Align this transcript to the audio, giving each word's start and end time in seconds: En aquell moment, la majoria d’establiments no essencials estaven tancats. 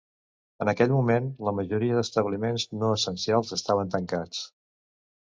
En 0.63 0.71
aquell 0.71 0.93
moment, 0.95 1.27
la 1.49 1.53
majoria 1.59 1.99
d’establiments 2.01 2.67
no 2.81 2.93
essencials 2.99 3.57
estaven 3.63 3.97
tancats. 3.99 4.45